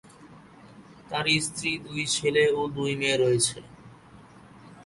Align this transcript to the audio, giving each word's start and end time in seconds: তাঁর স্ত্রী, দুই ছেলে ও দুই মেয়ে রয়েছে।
তাঁর 1.09 1.25
স্ত্রী, 1.45 1.71
দুই 1.85 2.01
ছেলে 2.15 2.43
ও 2.59 2.61
দুই 2.75 2.91
মেয়ে 2.99 3.17
রয়েছে। 3.17 3.57